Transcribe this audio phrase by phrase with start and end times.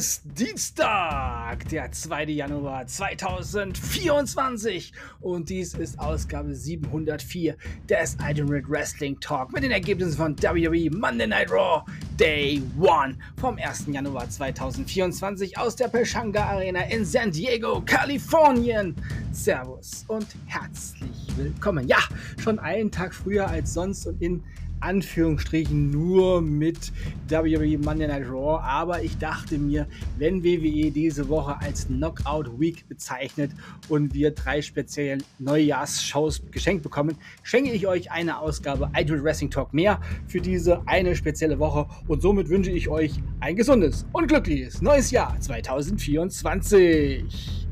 [0.00, 2.24] Ist Dienstag, der 2.
[2.24, 7.54] Januar 2024 und dies ist Ausgabe 704
[7.86, 11.82] des Ultimate Wrestling Talk mit den Ergebnissen von WWE Monday Night Raw
[12.18, 13.88] Day 1 vom 1.
[13.88, 18.96] Januar 2024 aus der Peshanga Arena in San Diego, Kalifornien.
[19.32, 21.86] Servus und herzlich willkommen.
[21.86, 21.98] Ja,
[22.42, 24.42] schon einen Tag früher als sonst und in
[24.80, 26.92] Anführungsstrichen nur mit
[27.28, 29.86] WWE Monday Night Raw, aber ich dachte mir,
[30.18, 33.52] wenn WWE diese Woche als Knockout Week bezeichnet
[33.88, 39.74] und wir drei spezielle Neujahrsshows geschenkt bekommen, schenke ich euch eine Ausgabe Idol Wrestling Talk
[39.74, 44.80] mehr für diese eine spezielle Woche und somit wünsche ich euch ein gesundes und glückliches
[44.82, 47.66] neues Jahr 2024.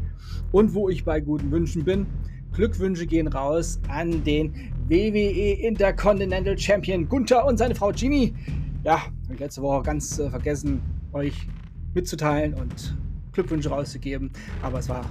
[0.51, 2.07] Und wo ich bei guten Wünschen bin,
[2.59, 4.53] Glückwünsche gehen raus an den
[4.89, 8.35] WWE Intercontinental Champion Gunther und seine Frau Genie.
[8.83, 11.47] Ja, habe ich letzte Woche ganz äh, vergessen, euch
[11.95, 12.97] mitzuteilen und
[13.31, 14.33] Glückwünsche rauszugeben.
[14.61, 15.09] Aber es war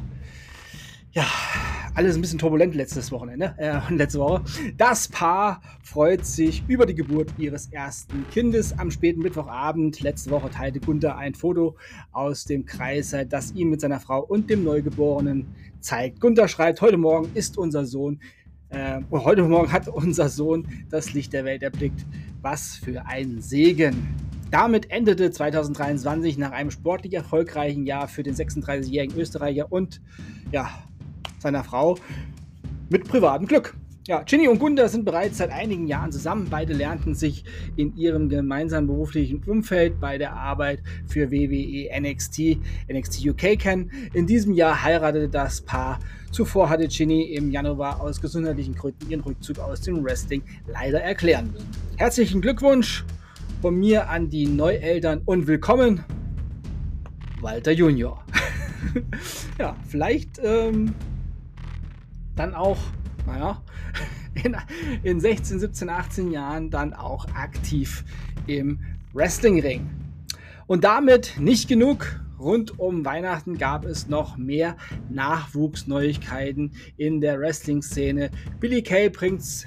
[1.14, 1.24] ja,
[1.98, 4.44] alles ein bisschen turbulent letztes Wochenende, äh, letzte Woche.
[4.78, 10.00] Das Paar freut sich über die Geburt ihres ersten Kindes am späten Mittwochabend.
[10.02, 11.76] Letzte Woche teilte Gunther ein Foto
[12.12, 15.48] aus dem Kreis, das ihm mit seiner Frau und dem Neugeborenen
[15.80, 16.22] zeigt.
[16.22, 18.20] Gunther schreibt, heute Morgen ist unser Sohn,
[18.70, 22.06] äh, heute Morgen hat unser Sohn das Licht der Welt erblickt.
[22.44, 24.08] Was für ein Segen.
[24.52, 30.00] Damit endete 2023 nach einem sportlich erfolgreichen Jahr für den 36-jährigen Österreicher und
[30.52, 30.70] ja,
[31.40, 31.98] seiner Frau
[32.90, 33.76] mit privatem Glück.
[34.08, 36.48] Ja, Ginny und Gunda sind bereits seit einigen Jahren zusammen.
[36.50, 37.44] Beide lernten sich
[37.76, 42.58] in ihrem gemeinsamen beruflichen Umfeld bei der Arbeit für WWE NXT,
[42.90, 43.92] NXT UK kennen.
[44.14, 46.00] In diesem Jahr heiratete das Paar.
[46.32, 51.52] Zuvor hatte Ginny im Januar aus gesundheitlichen Gründen ihren Rückzug aus dem Wrestling leider erklären
[51.52, 51.68] müssen.
[51.98, 53.04] Herzlichen Glückwunsch
[53.62, 56.06] von mir an die Neueltern und willkommen,
[57.42, 58.24] Walter Junior.
[59.60, 60.94] ja, vielleicht ähm,
[62.38, 62.78] dann auch,
[63.26, 63.62] naja,
[64.44, 64.56] in,
[65.04, 68.04] in 16, 17, 18 Jahren dann auch aktiv
[68.46, 68.80] im
[69.14, 69.90] Wrestlingring.
[70.68, 72.22] Und damit nicht genug.
[72.40, 74.78] Rund um Weihnachten gab es noch mehr
[75.10, 78.30] Nachwuchsneuigkeiten in der Wrestling-Szene.
[78.60, 79.66] Billy Kay bringt's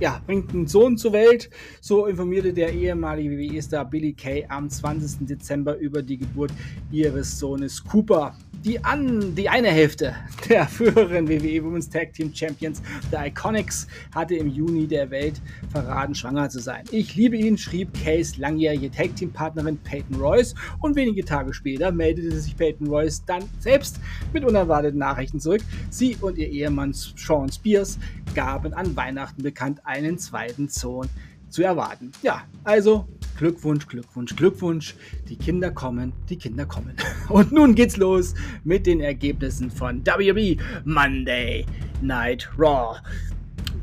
[0.00, 1.50] ja, bringt einen Sohn zur Welt.
[1.80, 5.26] So informierte der ehemalige WWE-Star Billy Kay am 20.
[5.26, 6.52] Dezember über die Geburt
[6.90, 8.34] ihres Sohnes Cooper
[8.64, 10.14] die, an, die eine Hälfte
[10.48, 15.40] der früheren WWE Women's Tag Team Champions, der Iconics, hatte im Juni der Welt
[15.70, 16.84] verraten, schwanger zu sein.
[16.90, 21.90] Ich liebe ihn, schrieb Case langjährige Tag Team Partnerin Peyton Royce und wenige Tage später
[21.90, 24.00] meldete sich Peyton Royce dann selbst
[24.32, 25.62] mit unerwarteten Nachrichten zurück.
[25.90, 27.98] Sie und ihr Ehemann Sean Spears
[28.34, 31.08] gaben an Weihnachten bekannt einen zweiten Sohn
[31.48, 32.12] zu erwarten.
[32.22, 33.06] Ja, also
[33.36, 34.94] Glückwunsch, Glückwunsch, Glückwunsch.
[35.28, 36.94] Die Kinder kommen, die Kinder kommen.
[37.28, 38.34] Und nun geht's los
[38.64, 41.66] mit den Ergebnissen von WWE Monday
[42.00, 42.98] Night Raw.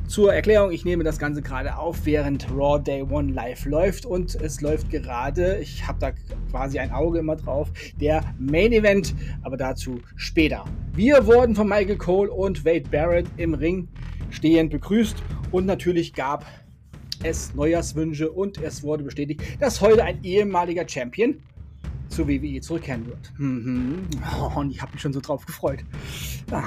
[0.07, 4.33] Zur Erklärung, ich nehme das Ganze gerade auf, während Raw Day One live läuft und
[4.33, 6.11] es läuft gerade, ich habe da
[6.49, 7.71] quasi ein Auge immer drauf,
[8.01, 10.65] der Main Event, aber dazu später.
[10.95, 13.87] Wir wurden von Michael Cole und Wade Barrett im Ring
[14.31, 15.21] stehend begrüßt
[15.51, 16.43] und natürlich gab
[17.23, 21.35] es Neujahrswünsche und es wurde bestätigt, dass heute ein ehemaliger Champion
[22.09, 23.31] zur WWE zurückkehren wird.
[23.37, 24.07] Mhm.
[24.39, 25.79] Oh, und ich habe mich schon so drauf gefreut.
[26.51, 26.63] Ja.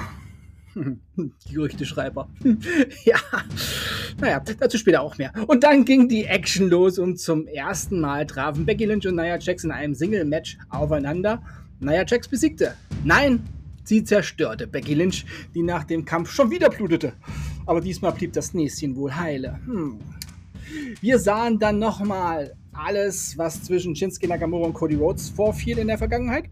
[1.15, 2.27] Die Gerüchteschreiber.
[3.05, 3.17] ja,
[4.19, 5.31] naja, dazu später auch mehr.
[5.47, 9.37] Und dann ging die Action los und zum ersten Mal trafen Becky Lynch und Nia
[9.37, 11.43] Jax in einem Single-Match aufeinander.
[11.79, 12.73] Nia Jax besiegte.
[13.03, 13.43] Nein,
[13.83, 17.13] sie zerstörte Becky Lynch, die nach dem Kampf schon wieder blutete.
[17.65, 19.59] Aber diesmal blieb das Näschen wohl heile.
[19.65, 19.99] Hm.
[21.01, 25.97] Wir sahen dann nochmal alles, was zwischen Shinsuke Nakamura und Cody Rhodes vorfiel in der
[25.97, 26.45] Vergangenheit.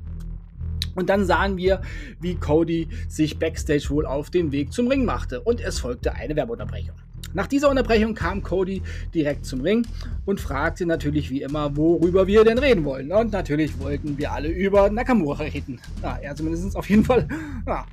[0.95, 1.81] Und dann sahen wir,
[2.19, 5.41] wie Cody sich backstage wohl auf den Weg zum Ring machte.
[5.41, 6.95] Und es folgte eine Werbeunterbrechung.
[7.33, 8.81] Nach dieser Unterbrechung kam Cody
[9.13, 9.87] direkt zum Ring
[10.25, 13.11] und fragte natürlich wie immer, worüber wir denn reden wollen.
[13.11, 15.79] Und natürlich wollten wir alle über Nakamura reden.
[16.03, 17.27] Ja, er zumindest auf jeden Fall.
[17.65, 17.85] Ja.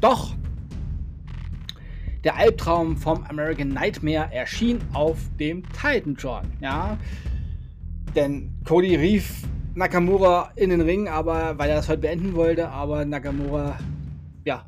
[0.00, 0.34] Doch
[2.24, 6.42] der Albtraum vom American Nightmare erschien auf dem Titantron.
[6.60, 6.98] Ja,
[8.14, 9.44] denn Cody rief
[9.74, 13.78] Nakamura in den Ring, aber weil er das heute beenden wollte, aber Nakamura,
[14.44, 14.66] ja,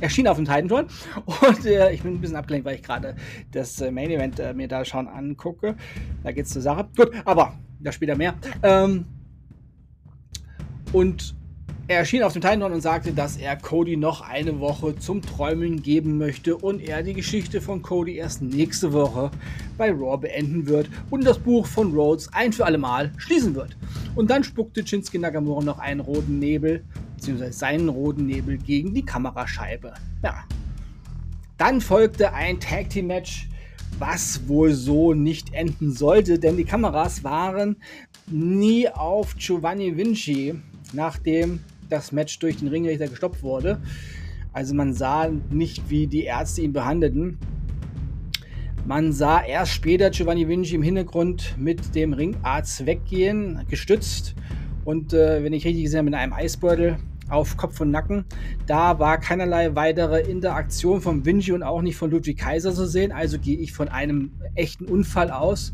[0.00, 0.86] erschien auf dem Titantron.
[1.24, 3.14] Und äh, ich bin ein bisschen abgelenkt, weil ich gerade
[3.52, 5.76] das äh, Main Event äh, mir da schon angucke.
[6.22, 6.88] Da geht's zur Sache.
[6.96, 8.34] Gut, aber da später mehr.
[8.62, 9.04] Ähm,
[10.92, 11.36] und
[11.90, 15.82] Er erschien auf dem Timeline und sagte, dass er Cody noch eine Woche zum Träumeln
[15.82, 19.30] geben möchte und er die Geschichte von Cody erst nächste Woche
[19.78, 23.74] bei Raw beenden wird und das Buch von Rhodes ein für alle Mal schließen wird.
[24.16, 26.84] Und dann spuckte Shinsuke Nakamura noch einen roten Nebel,
[27.16, 29.94] beziehungsweise seinen roten Nebel gegen die Kamerascheibe.
[30.22, 30.44] Ja.
[31.56, 33.48] Dann folgte ein Tag Team Match,
[33.98, 37.76] was wohl so nicht enden sollte, denn die Kameras waren
[38.26, 40.54] nie auf Giovanni Vinci,
[40.92, 43.80] nachdem das Match durch den Ringrichter gestoppt wurde.
[44.52, 47.38] Also man sah nicht, wie die Ärzte ihn behandelten.
[48.86, 54.34] Man sah erst später Giovanni Vinci im Hintergrund mit dem Ringarzt weggehen, gestützt.
[54.84, 56.96] Und äh, wenn ich richtig gesehen habe, mit einem Eisbeutel
[57.28, 58.24] auf Kopf und Nacken.
[58.66, 63.12] Da war keinerlei weitere Interaktion von Vinci und auch nicht von Ludwig Kaiser zu sehen.
[63.12, 65.72] Also gehe ich von einem echten Unfall aus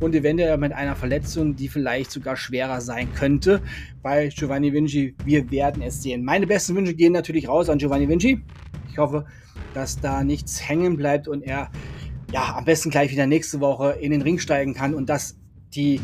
[0.00, 3.62] und eventuell mit einer Verletzung, die vielleicht sogar schwerer sein könnte.
[4.02, 6.24] Bei Giovanni Vinci, wir werden es sehen.
[6.24, 8.40] Meine besten Wünsche gehen natürlich raus an Giovanni Vinci.
[8.90, 9.26] Ich hoffe,
[9.74, 11.70] dass da nichts hängen bleibt und er
[12.32, 15.38] ja am besten gleich wieder nächste Woche in den Ring steigen kann und dass
[15.74, 16.00] die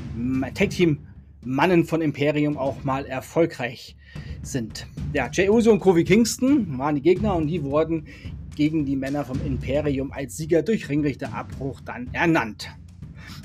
[0.54, 0.98] Tag Team
[1.44, 3.96] Mannen von Imperium auch mal erfolgreich
[4.42, 4.86] sind.
[5.12, 8.06] Ja, Jay Uso und Kofi Kingston waren die Gegner und die wurden
[8.54, 12.70] gegen die Männer vom Imperium als Sieger durch Ringrichterabbruch dann ernannt.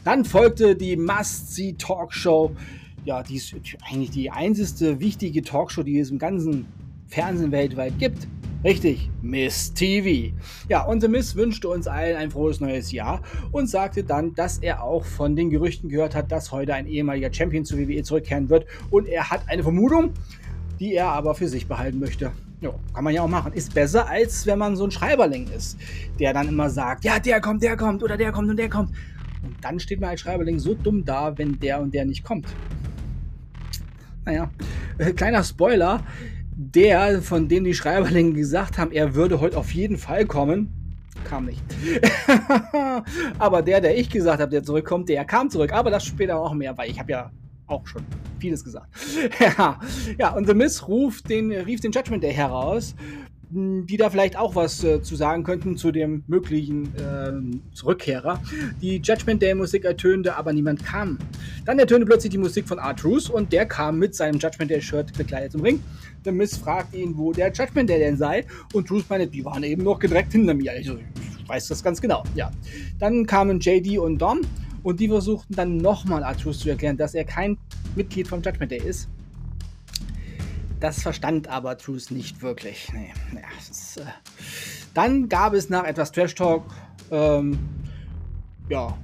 [0.08, 2.56] Dann folgte die Must-See-Talkshow.
[3.04, 3.54] Ja, die ist
[3.92, 6.66] eigentlich die einzige wichtige Talkshow, die es im ganzen
[7.08, 8.26] Fernsehen weltweit gibt.
[8.64, 10.34] Richtig, Miss TV.
[10.70, 13.22] Ja, The Miss wünschte uns allen ein frohes neues Jahr
[13.52, 17.34] und sagte dann, dass er auch von den Gerüchten gehört hat, dass heute ein ehemaliger
[17.34, 18.66] Champion zur WWE zurückkehren wird.
[18.90, 20.12] Und er hat eine Vermutung,
[20.80, 22.32] die er aber für sich behalten möchte.
[22.62, 23.52] Ja, kann man ja auch machen.
[23.52, 25.78] Ist besser, als wenn man so ein Schreiberling ist,
[26.18, 28.92] der dann immer sagt, ja, der kommt, der kommt oder der kommt und der kommt.
[29.48, 32.48] Und dann steht man als Schreiberling so dumm da, wenn der und der nicht kommt.
[34.26, 34.50] Naja,
[34.98, 36.04] äh, kleiner Spoiler.
[36.60, 40.74] Der, von dem die Schreiberlinge gesagt haben, er würde heute auf jeden Fall kommen,
[41.24, 41.62] kam nicht.
[43.40, 45.72] aber der, der ich gesagt habe, der zurückkommt, der kam zurück.
[45.72, 47.32] Aber das später auch mehr, weil ich habe ja
[47.68, 48.04] auch schon
[48.40, 48.88] vieles gesagt.
[50.20, 52.96] ja, und The Miz ruft den, rief den Judgment Day heraus
[53.50, 58.42] die da vielleicht auch was äh, zu sagen könnten zu dem möglichen äh, Zurückkehrer.
[58.82, 61.18] Die Judgment Day Musik ertönte, aber niemand kam.
[61.66, 65.18] Dann ertönte plötzlich die Musik von Art und der kam mit seinem Judgment Day Shirt
[65.18, 65.82] bekleidet zum Ring.
[66.26, 69.64] Der Miss fragt ihn, wo der Judgment Day denn sei und Truth meinte, die waren
[69.64, 70.72] eben noch gedreckt hinter mir.
[70.72, 72.24] Also, ich weiß das ganz genau.
[72.36, 72.52] Ja.
[73.00, 74.42] Dann kamen JD und Dom
[74.84, 77.58] und die versuchten dann nochmal Art Truth zu erklären, dass er kein
[77.96, 79.08] Mitglied vom Judgment Day ist.
[80.80, 82.92] Das verstand aber Truth nicht wirklich.
[82.94, 84.04] Nee, nee, ist, äh
[84.94, 86.66] Dann gab es nach etwas Trash Talk,
[87.10, 87.58] ähm,
[88.70, 88.96] ja,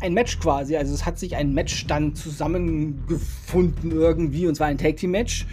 [0.00, 0.76] ein Match quasi.
[0.76, 5.46] Also es hat sich ein Match dann zusammengefunden irgendwie, und zwar ein Tag Team Match.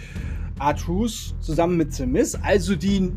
[0.60, 3.12] R-Truth zusammen mit The Miz, also die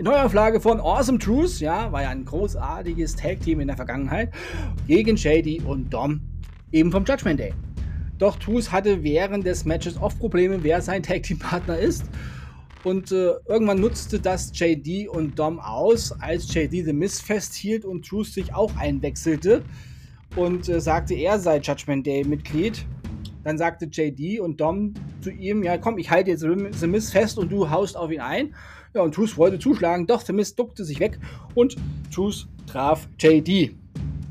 [0.00, 4.32] Neuauflage von Awesome Truth, ja, war ja ein großartiges Tag Team in der Vergangenheit,
[4.86, 6.20] gegen Shady und Dom,
[6.70, 7.52] eben vom Judgment Day.
[8.18, 12.04] Doch Truth hatte während des Matches oft Probleme, wer sein Tag Team Partner ist.
[12.84, 18.06] Und äh, irgendwann nutzte das JD und Dom aus, als JD The Miss festhielt und
[18.06, 19.62] Truth sich auch einwechselte
[20.36, 22.84] und äh, sagte, er sei Judgment Day Mitglied.
[23.44, 27.38] Dann sagte JD und Dom zu ihm, ja komm, ich halte jetzt The Miss fest
[27.38, 28.54] und du haust auf ihn ein.
[28.94, 31.18] Ja, und Truth wollte zuschlagen, doch The Miss duckte sich weg
[31.54, 31.76] und
[32.12, 33.74] Truth traf JD.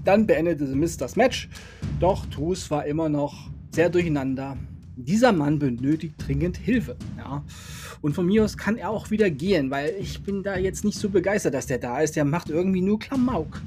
[0.04, 1.50] Dann beendete The Miss das Match,
[2.00, 4.58] doch Truth war immer noch sehr durcheinander.
[4.96, 6.96] Dieser Mann benötigt dringend Hilfe.
[7.16, 7.44] Ja.
[8.02, 10.98] Und von mir aus kann er auch wieder gehen, weil ich bin da jetzt nicht
[10.98, 12.16] so begeistert, dass der da ist.
[12.16, 13.62] Der macht irgendwie nur Klamauk.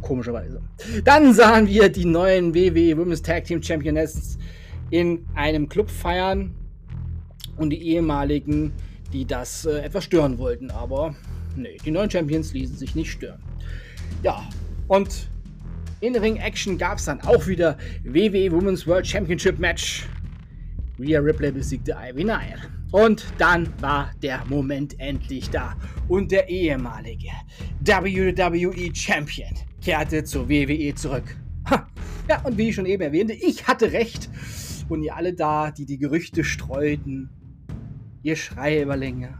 [0.00, 0.62] Komischerweise.
[1.04, 4.38] Dann sahen wir die neuen WWE Women's Tag Team Championess
[4.88, 6.54] in einem Club feiern
[7.58, 8.72] und die ehemaligen,
[9.12, 10.70] die das äh, etwas stören wollten.
[10.70, 11.14] Aber
[11.54, 13.40] nee, die neuen Champions ließen sich nicht stören.
[14.22, 14.48] Ja,
[14.88, 15.28] und
[16.04, 20.06] in Ring Action gab es dann auch wieder WWE Women's World Championship Match.
[20.98, 22.60] Rhea Ripley besiegte Ivy Nile.
[22.92, 25.74] Und dann war der Moment endlich da.
[26.06, 27.30] Und der ehemalige
[27.80, 29.48] WWE Champion
[29.82, 31.36] kehrte zur WWE zurück.
[31.70, 31.88] Ha.
[32.28, 34.28] Ja, und wie ich schon eben erwähnte, ich hatte recht.
[34.90, 37.30] Und ihr alle da, die die Gerüchte streuten,
[38.22, 39.38] ihr Schreiberlinge,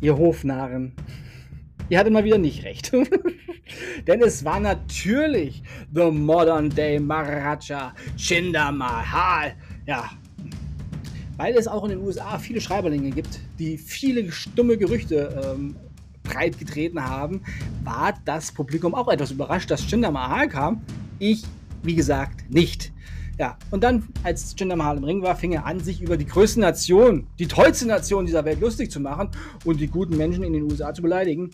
[0.00, 0.94] ihr Hofnarren,
[1.88, 2.92] ihr hattet mal wieder nicht recht.
[4.06, 5.62] Denn es war natürlich
[5.94, 9.54] The Modern Day Maharaja Chinder Mahal.
[9.86, 10.10] Ja,
[11.36, 15.76] weil es auch in den USA viele Schreiberlinge gibt, die viele stumme Gerüchte ähm,
[16.22, 17.42] breit getreten haben,
[17.84, 20.82] war das Publikum auch etwas überrascht, dass Chinder Mahal kam.
[21.18, 21.44] Ich,
[21.82, 22.92] wie gesagt, nicht.
[23.38, 26.24] Ja, und dann, als Jinder Mahal im Ring war, fing er an, sich über die
[26.24, 29.28] größte Nation, die tollste Nation dieser Welt lustig zu machen
[29.64, 31.50] und die guten Menschen in den USA zu beleidigen.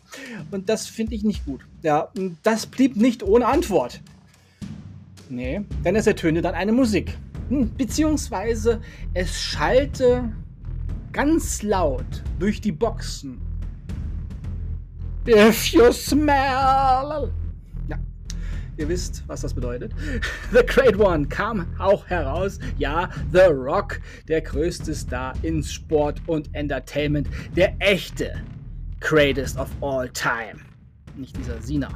[0.52, 1.66] Und das finde ich nicht gut.
[1.82, 4.00] Ja, und das blieb nicht ohne Antwort.
[5.28, 7.18] Nee, denn es ertönte dann eine Musik.
[7.48, 8.80] Hm, beziehungsweise
[9.14, 10.30] es schallte
[11.12, 13.40] ganz laut durch die Boxen.
[15.26, 17.32] If you smell
[18.76, 19.92] Ihr wisst, was das bedeutet.
[20.52, 22.58] The Great One kam auch heraus.
[22.78, 27.28] Ja, The Rock, der größte Star in Sport und Entertainment.
[27.54, 28.40] Der echte
[29.00, 30.60] Greatest of All Time.
[31.16, 31.88] Nicht dieser Sina.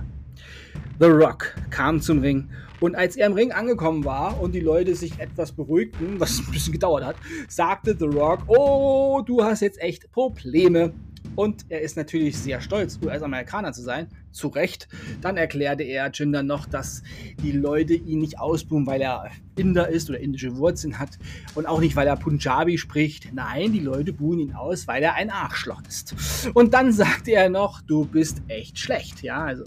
[0.99, 2.49] The Rock kam zum Ring
[2.80, 6.52] und als er im Ring angekommen war und die Leute sich etwas beruhigten, was ein
[6.52, 7.16] bisschen gedauert hat,
[7.49, 10.92] sagte The Rock, oh, du hast jetzt echt Probleme.
[11.36, 14.88] Und er ist natürlich sehr stolz, US-Amerikaner zu sein, zu Recht.
[15.20, 17.02] Dann erklärte er Jinder noch, dass
[17.42, 21.18] die Leute ihn nicht ausbuhen, weil er Inder ist oder indische Wurzeln hat
[21.54, 23.32] und auch nicht, weil er Punjabi spricht.
[23.32, 26.14] Nein, die Leute buhen ihn aus, weil er ein Arschloch ist.
[26.54, 29.22] Und dann sagte er noch, du bist echt schlecht.
[29.22, 29.64] Ja, also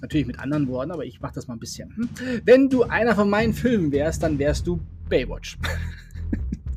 [0.00, 1.94] natürlich mit anderen Worten, aber ich mache das mal ein bisschen.
[1.96, 2.08] Hm?
[2.44, 5.58] Wenn du einer von meinen Filmen wärst, dann wärst du Baywatch.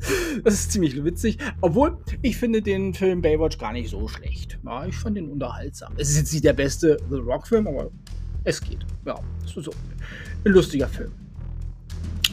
[0.43, 1.37] Das ist ziemlich witzig.
[1.61, 4.59] Obwohl, ich finde den Film Baywatch gar nicht so schlecht.
[4.65, 5.93] Ja, ich fand ihn unterhaltsam.
[5.97, 7.91] Es ist jetzt nicht der beste The Rock-Film, aber
[8.43, 8.79] es geht.
[9.05, 9.71] Ja, ist so
[10.45, 11.11] ein lustiger Film.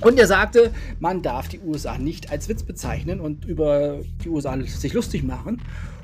[0.00, 4.58] Und er sagte, man darf die USA nicht als Witz bezeichnen und über die USA
[4.64, 5.60] sich lustig machen.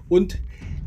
[0.08, 0.38] Und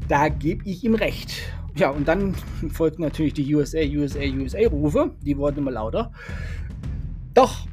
[0.07, 1.31] da gebe ich ihm recht.
[1.75, 2.35] Ja, und dann
[2.71, 5.11] folgten natürlich die USA, USA, USA-Rufe.
[5.21, 6.11] Die wurden immer lauter.
[7.33, 7.67] Doch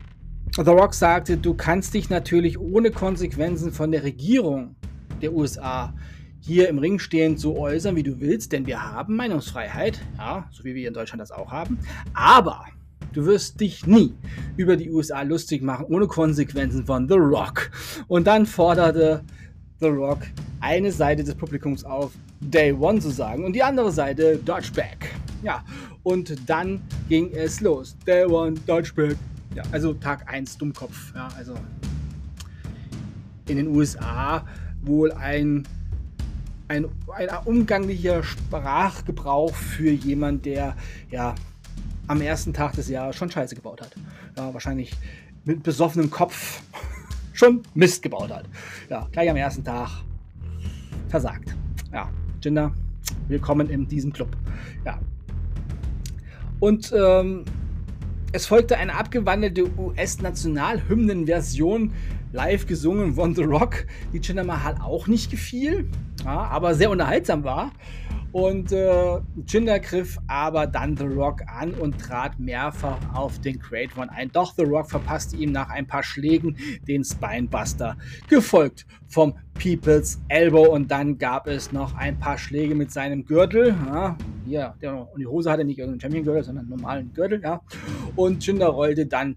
[0.65, 4.75] The Rock sagte, du kannst dich natürlich ohne Konsequenzen von der Regierung
[5.21, 5.93] der USA
[6.41, 10.65] hier im Ring stehend so äußern, wie du willst, denn wir haben Meinungsfreiheit, ja, so
[10.65, 11.79] wie wir in Deutschland das auch haben.
[12.15, 12.65] Aber
[13.13, 14.15] du wirst dich nie
[14.57, 17.71] über die USA lustig machen, ohne Konsequenzen von The Rock.
[18.09, 19.23] Und dann forderte
[19.81, 20.21] The Rock
[20.61, 25.13] eine Seite des Publikums auf, Day One zu sagen, und die andere Seite Dodge Back.
[25.43, 25.63] Ja,
[26.03, 27.95] und dann ging es los.
[28.07, 29.17] Day One, Dodge Back.
[29.57, 31.15] Ja, also Tag 1 Dummkopf.
[31.15, 31.55] Ja, also
[33.49, 34.45] in den USA
[34.83, 35.67] wohl ein,
[36.69, 40.77] ein, ein umgänglicher Sprachgebrauch für jemand, der
[41.11, 41.35] ja
[42.07, 43.97] am ersten Tag des Jahres schon Scheiße gebaut hat.
[44.37, 44.93] Ja, wahrscheinlich
[45.47, 46.61] mit besoffenem Kopf
[47.33, 48.45] schon Mist gebaut hat.
[48.91, 49.89] Ja, gleich am ersten Tag
[51.09, 51.57] versagt.
[51.95, 52.11] Ja,
[52.43, 52.75] Jinder,
[53.27, 54.37] willkommen in diesem Club.
[54.85, 55.01] Ja.
[56.61, 57.47] Und ähm,
[58.37, 61.95] es folgte eine abgewandelte US-Nationalhymnen-Version,
[62.33, 65.89] live gesungen von The Rock, die Jinder Mahal auch nicht gefiel,
[66.27, 67.73] aber sehr unterhaltsam war.
[68.37, 73.97] Und äh, Jinder griff aber dann The Rock an und trat mehrfach auf den Great
[73.97, 74.31] One ein.
[74.31, 76.55] Doch The Rock verpasste ihm nach ein paar Schlägen
[76.87, 77.97] den Spinebuster,
[78.29, 80.67] gefolgt vom People's Elbow.
[80.67, 83.75] Und dann gab es noch ein paar Schläge mit seinem Gürtel.
[83.87, 87.41] Ja, hier, der, und die Hose hatte nicht irgendeinen Champion-Gürtel, sondern einen normalen Gürtel.
[87.43, 87.63] Ja.
[88.17, 89.37] Und Jinder rollte dann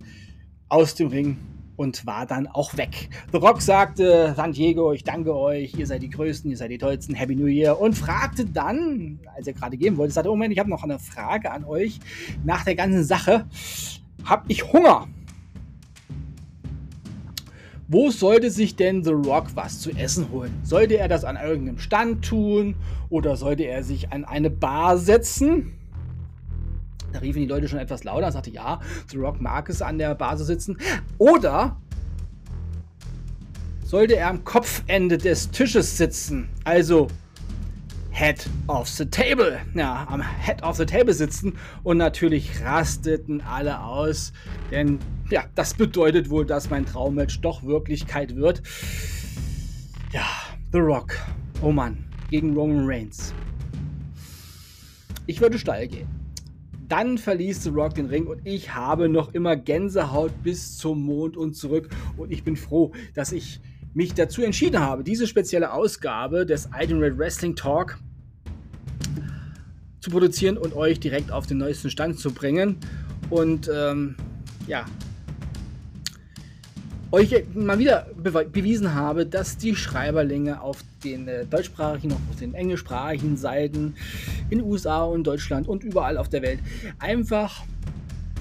[0.67, 1.37] aus dem Ring
[1.79, 3.09] und war dann auch weg.
[3.31, 6.77] The Rock sagte, San Diego, ich danke euch, ihr seid die Größten, ihr seid die
[6.77, 10.51] Tollsten, Happy New Year und fragte dann, als er gerade gehen wollte, sagte, oh Moment,
[10.51, 12.01] ich habe noch eine Frage an euch
[12.43, 13.45] nach der ganzen Sache.
[14.25, 15.07] Hab ich Hunger?
[17.87, 20.51] Wo sollte sich denn The Rock was zu essen holen?
[20.63, 22.75] Sollte er das an irgendeinem Stand tun
[23.09, 25.78] oder sollte er sich an eine Bar setzen?
[27.11, 29.97] Da riefen die Leute schon etwas lauter und sagte, ja, The Rock mag es an
[29.97, 30.77] der Basis sitzen.
[31.17, 31.77] Oder
[33.83, 37.07] sollte er am Kopfende des Tisches sitzen, also
[38.11, 43.81] Head of the Table, ja, am Head of the Table sitzen und natürlich rasteten alle
[43.81, 44.33] aus,
[44.69, 44.99] denn
[45.31, 48.61] ja, das bedeutet wohl, dass mein Traummatch doch Wirklichkeit wird.
[50.11, 50.25] Ja,
[50.71, 51.15] The Rock,
[51.61, 53.33] oh Mann, gegen Roman Reigns.
[55.25, 56.18] Ich würde steil gehen.
[56.89, 61.37] Dann verließ The Rock den Ring und ich habe noch immer Gänsehaut bis zum Mond
[61.37, 61.87] und zurück.
[62.17, 63.61] Und ich bin froh, dass ich
[63.93, 67.99] mich dazu entschieden habe, diese spezielle Ausgabe des Iron Red Wrestling Talk
[69.99, 72.77] zu produzieren und euch direkt auf den neuesten Stand zu bringen.
[73.29, 74.15] Und ähm,
[74.65, 74.85] ja,
[77.11, 78.07] euch mal wieder
[78.51, 83.95] bewiesen habe, dass die Schreiberlänge auf den äh, deutschsprachigen, auf den englischsprachigen Seiten
[84.49, 86.59] in USA und Deutschland und überall auf der Welt
[86.99, 87.63] einfach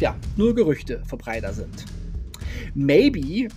[0.00, 1.86] ja, nur Gerüchte verbreiter sind.
[2.74, 3.48] Maybe,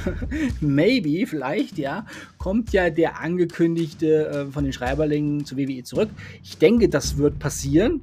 [0.60, 2.06] maybe, vielleicht, ja,
[2.38, 6.10] kommt ja der angekündigte äh, von den Schreiberlingen zur WWE zurück.
[6.42, 8.02] Ich denke, das wird passieren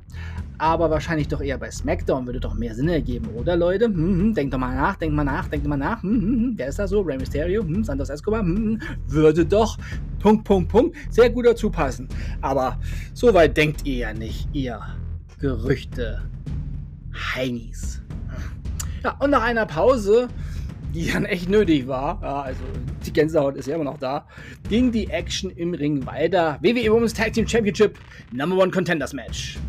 [0.57, 3.85] aber wahrscheinlich doch eher bei SmackDown würde doch mehr Sinn ergeben, oder Leute?
[3.85, 6.01] Hm, hm, denkt doch mal nach, denkt mal nach, denkt mal nach.
[6.03, 6.53] Hm, hm, hm.
[6.55, 7.01] wer ist da so?
[7.01, 7.63] Rey Mysterio?
[7.63, 8.45] Hm, Santos Escobar?
[9.07, 9.77] Würde doch,
[10.19, 12.07] Punkt, Punkt, Punkt, sehr gut dazu passen.
[12.41, 12.79] Aber
[13.13, 14.79] so weit denkt ihr ja nicht, ihr
[15.39, 16.21] Gerüchte
[17.13, 18.01] Heinis.
[19.05, 20.29] Ja, und nach einer Pause,
[20.95, 22.63] die dann echt nötig war, ja, also
[23.05, 24.25] die Gänsehaut ist ja immer noch da,
[24.67, 26.57] ging die Action im Ring weiter.
[26.63, 27.99] WWE Women's Tag Team Championship
[28.31, 29.59] Number One Contenders Match.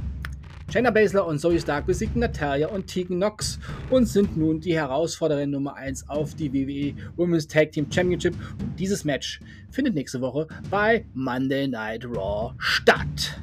[0.72, 3.58] Shayna Baszler und Zoe Stark besiegten Natalia und Tegan Knox
[3.90, 8.34] und sind nun die Herausforderin Nummer 1 auf die WWE Women's Tag Team Championship.
[8.58, 13.38] Und dieses Match findet nächste Woche bei Monday Night Raw statt.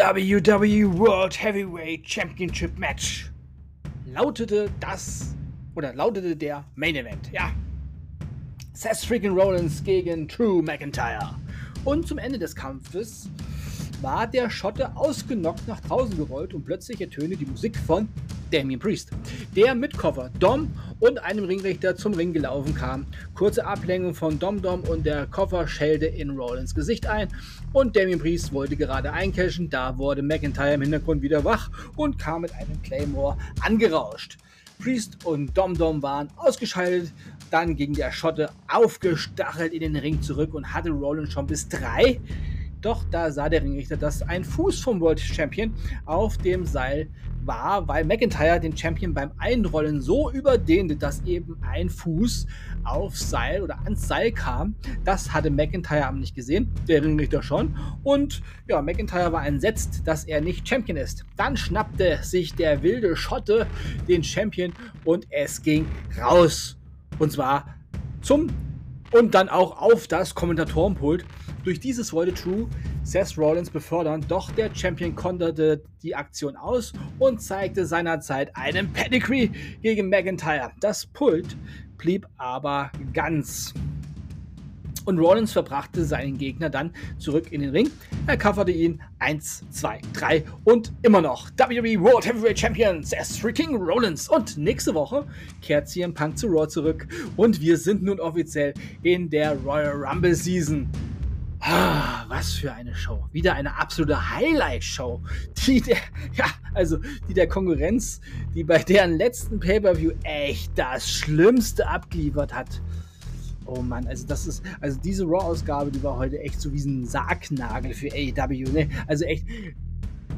[0.00, 3.30] WWE World Heavyweight Championship Match
[4.06, 5.36] lautete das
[5.74, 7.30] oder lautete der Main Event.
[7.32, 7.52] Ja,
[8.72, 11.36] Seth freaking Rollins gegen Drew McIntyre.
[11.84, 13.28] Und zum Ende des Kampfes
[14.00, 18.08] war der Schotte ausgenockt nach draußen gerollt und plötzlich ertönte die Musik von
[18.50, 19.10] Damien Priest,
[19.56, 23.06] der mit Koffer Dom und einem Ringrichter zum Ring gelaufen kam.
[23.34, 27.28] Kurze Ablenkung von Dom Dom und der Koffer schellte in Rollins Gesicht ein
[27.72, 32.42] und Damien Priest wollte gerade eincashen, da wurde McIntyre im Hintergrund wieder wach und kam
[32.42, 34.38] mit einem Claymore angerauscht.
[34.80, 37.12] Priest und Dom Dom waren ausgeschaltet,
[37.50, 42.20] dann ging der Schotte aufgestachelt in den Ring zurück und hatte Rollins schon bis drei.
[42.80, 45.72] Doch da sah der Ringrichter, dass ein Fuß vom World Champion
[46.06, 47.08] auf dem Seil
[47.44, 52.46] war, weil McIntyre den Champion beim Einrollen so überdehnte, dass eben ein Fuß
[52.84, 54.74] aufs Seil oder ans Seil kam.
[55.04, 57.76] Das hatte McIntyre aber nicht gesehen, der Ringrichter schon.
[58.02, 61.24] Und ja, McIntyre war entsetzt, dass er nicht Champion ist.
[61.36, 63.66] Dann schnappte sich der wilde Schotte
[64.08, 64.72] den Champion
[65.04, 65.86] und es ging
[66.18, 66.78] raus.
[67.18, 67.74] Und zwar
[68.22, 68.48] zum
[69.12, 71.24] und dann auch auf das Kommentatorenpult.
[71.64, 72.68] Durch dieses wollte True
[73.02, 79.50] Seth Rollins befördern, doch der Champion konterte die Aktion aus und zeigte seinerzeit einen Pedigree
[79.82, 80.72] gegen McIntyre.
[80.80, 81.56] Das Pult
[81.98, 83.74] blieb aber ganz
[85.04, 87.90] und Rollins verbrachte seinen Gegner dann zurück in den Ring.
[88.26, 93.76] Er coverte ihn 1, 2, 3 und immer noch WWE World Heavyweight Champion Seth freaking
[93.76, 94.28] Rollins.
[94.28, 95.26] Und nächste Woche
[95.62, 100.34] kehrt CM Punk zu Raw zurück und wir sind nun offiziell in der Royal Rumble
[100.34, 100.88] Season.
[101.72, 103.28] Ah, was für eine Show.
[103.30, 105.20] Wieder eine absolute Highlight-Show.
[105.66, 105.98] Die der,
[106.34, 108.20] ja, also die der Konkurrenz,
[108.56, 112.82] die bei deren letzten Pay-Per-View echt das Schlimmste abgeliefert hat.
[113.66, 117.06] Oh Mann, also das ist, also diese Raw-Ausgabe, die war heute echt so wie ein
[117.06, 118.88] Sargnagel für AEW, ne?
[119.06, 119.44] Also echt,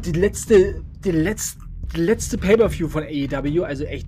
[0.04, 1.60] die letzte, die letzte,
[1.96, 4.06] die letzte Pay-Per-View von AEW, also echt,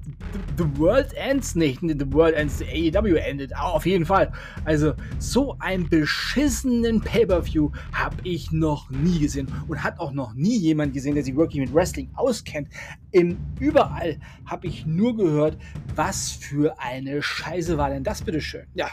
[0.57, 4.33] The World Ends nicht, The World Ends, AEW endet, auf jeden Fall.
[4.64, 10.57] Also so einen beschissenen Pay-Per-View habe ich noch nie gesehen und hat auch noch nie
[10.59, 12.68] jemand gesehen, der sich wirklich mit Wrestling auskennt.
[13.11, 15.57] Im überall habe ich nur gehört,
[15.94, 18.66] was für eine Scheiße war denn das bitteschön.
[18.75, 18.90] Ja,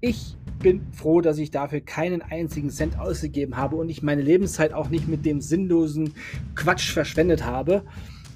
[0.00, 4.72] ich bin froh, dass ich dafür keinen einzigen Cent ausgegeben habe und ich meine Lebenszeit
[4.72, 6.14] auch nicht mit dem sinnlosen
[6.54, 7.84] Quatsch verschwendet habe.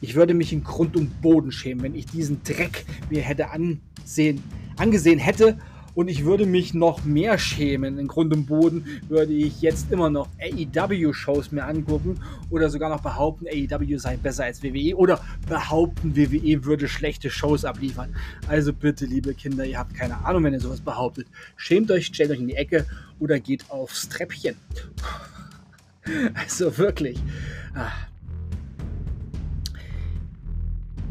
[0.00, 4.42] Ich würde mich in Grund und Boden schämen, wenn ich diesen Dreck mir hätte ansehen,
[4.76, 5.58] angesehen hätte.
[5.94, 7.98] Und ich würde mich noch mehr schämen.
[7.98, 13.02] In Grund und Boden würde ich jetzt immer noch AEW-Shows mir angucken oder sogar noch
[13.02, 18.14] behaupten, AEW sei besser als WWE oder behaupten, WWE würde schlechte Shows abliefern.
[18.46, 21.26] Also bitte, liebe Kinder, ihr habt keine Ahnung, wenn ihr sowas behauptet.
[21.56, 22.86] Schämt euch, stellt euch in die Ecke
[23.18, 24.56] oder geht aufs Treppchen.
[26.34, 27.20] Also wirklich.
[27.74, 27.92] Ah.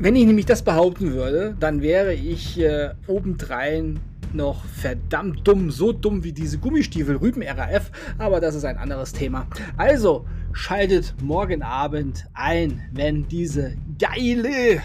[0.01, 3.99] Wenn ich nämlich das behaupten würde, dann wäre ich äh, obendrein
[4.31, 9.11] noch verdammt dumm, so dumm wie diese Gummistiefel Rüben RAF, aber das ist ein anderes
[9.11, 9.45] Thema.
[9.75, 14.81] Also schaltet morgen Abend ein, wenn diese geile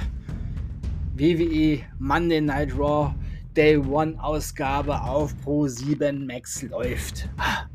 [1.14, 3.14] WWE Monday Night Raw
[3.56, 7.28] Day One Ausgabe auf Pro 7 Max läuft.
[7.36, 7.66] Ah,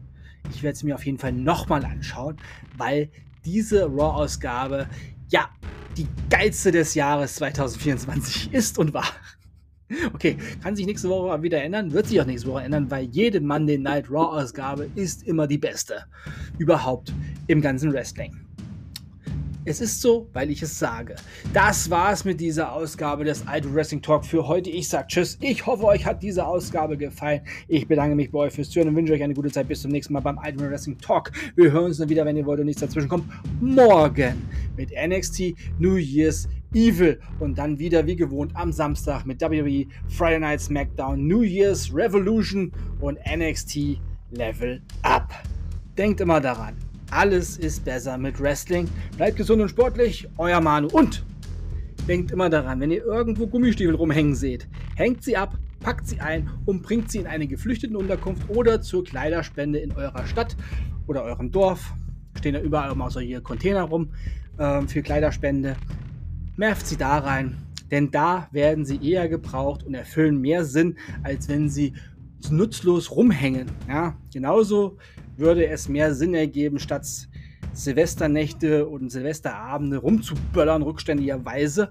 [0.54, 2.36] ich werde es mir auf jeden Fall nochmal anschauen,
[2.75, 3.10] weil
[3.45, 4.88] diese Raw-Ausgabe
[5.30, 5.47] ja
[5.97, 9.06] die geilste des Jahres 2024 ist und war.
[10.13, 13.41] Okay, kann sich nächste Woche wieder ändern, wird sich auch nächste Woche ändern, weil jede
[13.41, 16.06] Monday Night Raw Ausgabe ist immer die beste
[16.60, 17.12] überhaupt
[17.47, 18.49] im ganzen Wrestling.
[19.65, 21.15] Es ist so, weil ich es sage.
[21.54, 24.69] Das war's mit dieser Ausgabe des Idol Wrestling Talk für heute.
[24.69, 25.38] Ich sag Tschüss.
[25.41, 27.41] Ich hoffe, euch hat diese Ausgabe gefallen.
[27.67, 29.67] Ich bedanke mich bei euch fürs Zuhören und wünsche euch eine gute Zeit.
[29.67, 31.32] Bis zum nächsten Mal beim Idol Wrestling Talk.
[31.58, 33.26] Wir hören uns dann wieder, wenn ihr wollt und nichts dazwischen kommt.
[33.60, 34.41] Morgen
[34.78, 40.39] mit NXT New Year's Evil und dann wieder wie gewohnt am Samstag mit WWE Friday
[40.39, 44.00] Night SmackDown New Year's Revolution und NXT
[44.32, 45.34] Level Up.
[45.98, 46.76] Denkt immer daran,
[47.12, 48.88] alles ist besser mit Wrestling.
[49.17, 50.88] Bleibt gesund und sportlich, euer Manu.
[50.91, 51.24] Und
[52.08, 56.50] denkt immer daran, wenn ihr irgendwo Gummistiefel rumhängen seht, hängt sie ab, packt sie ein
[56.65, 60.56] und bringt sie in eine geflüchteten Unterkunft oder zur Kleiderspende in eurer Stadt
[61.08, 61.93] oder eurem Dorf.
[62.38, 64.12] Stehen da überall immer solche Container rum
[64.58, 65.76] äh, für Kleiderspende.
[66.56, 67.58] Merft sie da rein,
[67.91, 71.93] denn da werden sie eher gebraucht und erfüllen mehr Sinn, als wenn sie
[72.50, 73.67] nutzlos rumhängen.
[73.88, 74.98] Ja, genauso
[75.39, 77.08] würde es mehr Sinn ergeben, statt
[77.73, 81.89] Silvesternächte und Silvesterabende rumzuböllern, rückständigerweise,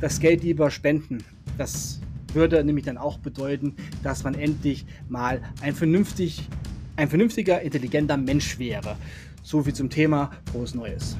[0.00, 1.18] das Geld lieber spenden.
[1.58, 2.00] Das
[2.32, 6.48] würde nämlich dann auch bedeuten, dass man endlich mal ein, vernünftig,
[6.96, 8.96] ein vernünftiger, intelligenter Mensch wäre.
[9.42, 10.32] So viel zum Thema.
[10.50, 11.16] Frohes Neues.